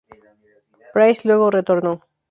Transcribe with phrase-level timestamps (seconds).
[0.95, 1.93] Price luego retornó.